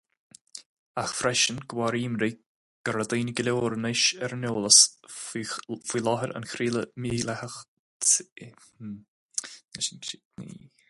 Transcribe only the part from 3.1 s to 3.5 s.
daoine go